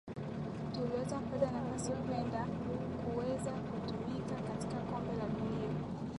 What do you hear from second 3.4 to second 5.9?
kutumika katika kombe la dunia